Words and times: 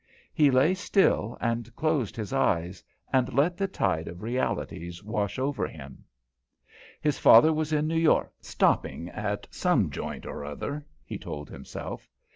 He 0.33 0.49
lay 0.49 0.73
still 0.73 1.37
and 1.39 1.75
closed 1.75 2.15
his 2.15 2.33
eyes 2.33 2.83
and 3.13 3.31
let 3.35 3.55
the 3.55 3.67
tide 3.67 4.07
of 4.07 4.23
realities 4.23 5.03
wash 5.03 5.37
over 5.37 5.67
him. 5.67 6.03
His 6.99 7.19
father 7.19 7.53
was 7.53 7.71
in 7.71 7.85
New 7.87 7.99
York; 7.99 8.33
"stopping 8.41 9.09
at 9.09 9.45
some 9.51 9.91
joint 9.91 10.25
or 10.25 10.43
other," 10.43 10.87
he 11.05 11.19
told 11.19 11.51
himself. 11.51 12.09